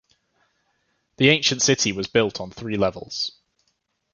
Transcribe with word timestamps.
The 1.17 1.29
ancient 1.29 1.61
city 1.61 1.91
was 1.91 2.07
built 2.07 2.41
on 2.41 2.49
three 2.49 2.75
levels. 2.75 3.33